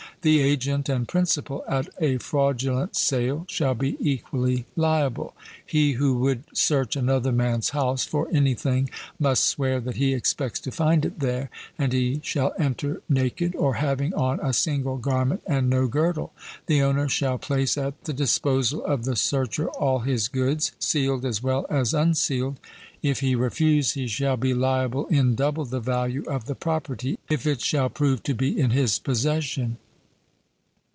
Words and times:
The 0.23 0.41
agent 0.41 0.87
and 0.87 1.07
principal 1.07 1.63
at 1.67 1.89
a 1.99 2.19
fraudulent 2.19 2.95
sale 2.95 3.43
shall 3.49 3.73
be 3.73 3.97
equally 3.99 4.65
liable. 4.75 5.33
He 5.65 5.93
who 5.93 6.13
would 6.19 6.43
search 6.53 6.95
another 6.95 7.31
man's 7.31 7.69
house 7.69 8.05
for 8.05 8.27
anything 8.31 8.91
must 9.17 9.43
swear 9.43 9.79
that 9.79 9.95
he 9.95 10.13
expects 10.13 10.59
to 10.59 10.71
find 10.71 11.05
it 11.05 11.21
there; 11.21 11.49
and 11.75 11.91
he 11.91 12.21
shall 12.23 12.53
enter 12.59 13.01
naked, 13.09 13.55
or 13.55 13.73
having 13.81 14.13
on 14.13 14.39
a 14.43 14.53
single 14.53 14.97
garment 14.97 15.41
and 15.47 15.71
no 15.71 15.87
girdle. 15.87 16.33
The 16.67 16.83
owner 16.83 17.09
shall 17.09 17.39
place 17.39 17.75
at 17.75 18.03
the 18.03 18.13
disposal 18.13 18.85
of 18.85 19.05
the 19.05 19.15
searcher 19.15 19.69
all 19.71 20.01
his 20.01 20.27
goods, 20.27 20.71
sealed 20.77 21.25
as 21.25 21.41
well 21.41 21.65
as 21.67 21.95
unsealed; 21.95 22.59
if 23.01 23.21
he 23.21 23.33
refuse, 23.33 23.93
he 23.93 24.05
shall 24.07 24.37
be 24.37 24.53
liable 24.53 25.07
in 25.07 25.33
double 25.33 25.65
the 25.65 25.79
value 25.79 26.23
of 26.25 26.45
the 26.45 26.53
property, 26.53 27.17
if 27.27 27.47
it 27.47 27.59
shall 27.59 27.89
prove 27.89 28.21
to 28.21 28.35
be 28.35 28.59
in 28.59 28.69
his 28.69 28.99
possession. 28.99 29.79